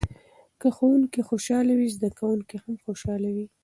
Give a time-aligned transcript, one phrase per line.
[0.59, 3.45] که ښوونکی خوشحاله وي زده کوونکي هم خوشحاله وي.